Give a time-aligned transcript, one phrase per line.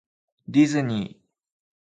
[0.47, 1.21] ディズニー